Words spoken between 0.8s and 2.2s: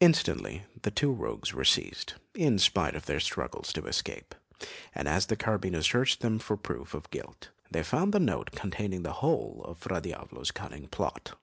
the two rogues were seized,